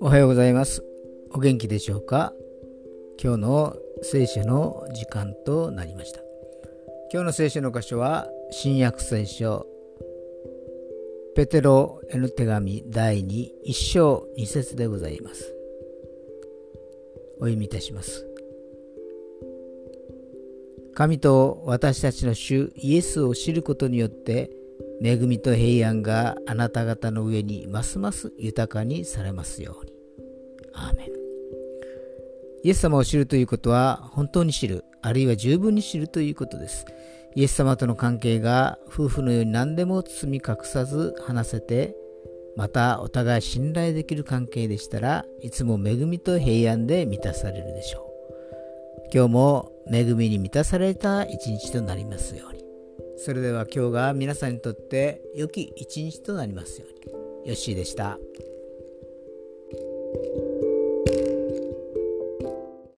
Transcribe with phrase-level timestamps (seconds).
[0.00, 0.82] おはようございます
[1.32, 2.34] お元気でしょうか？
[3.22, 6.20] 今日の聖書の時間となりました
[7.12, 9.66] 今日の聖書の箇所は新約聖書
[11.34, 15.54] ペテロへの手紙第2、1章2節でございます。
[17.38, 18.26] お読みいたします。
[20.96, 24.48] 神と私たちの主イエスを知ることによって
[25.02, 29.92] 恵みと平安があなた方の上にますます豊かにされますように。
[30.72, 31.06] アーメン。
[32.64, 36.86] イエス様を知るということは本当に知る、あるいは十分に知るということです。
[37.34, 41.94] イエス様との関係が夫婦のように何でも包み隠さず話せて
[42.56, 48.05] またお互い信頼できる関係でしたらいつも恵みと平安で満たされるでしょう
[49.12, 52.64] 今日も恵みに満たされた一日となりますように
[53.16, 57.12] それでは今日が皆さんにとって良き一日となりますように
[57.48, 58.18] よッしーでした。